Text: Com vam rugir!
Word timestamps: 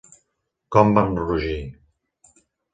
Com 0.77 0.95
vam 0.97 1.13
rugir! 1.29 1.61